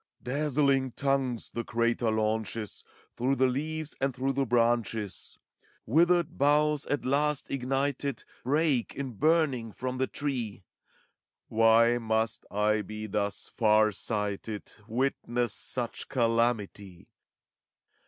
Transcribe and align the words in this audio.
Dazzling 0.23 0.93
tongues 0.93 1.51
the 1.51 1.63
crater 1.63 2.09
launches 2.09 2.83
Through 3.15 3.35
the 3.35 3.45
leaves 3.45 3.95
and 4.01 4.15
through 4.15 4.33
the 4.33 4.47
branches; 4.47 5.37
Withered 5.85 6.39
boughs, 6.39 6.87
at 6.87 7.05
last 7.05 7.51
ignited. 7.51 8.23
Break, 8.43 8.95
in 8.95 9.11
burning, 9.11 9.71
from 9.71 9.99
the 9.99 10.07
tree: 10.07 10.63
Why 11.49 11.99
must 11.99 12.47
I 12.49 12.81
be 12.81 13.05
thus 13.05 13.47
far 13.47 13.91
sighted 13.91 14.63
f 14.65 14.81
Witness 14.87 15.53
such 15.53 16.07
calamity? 16.09 17.07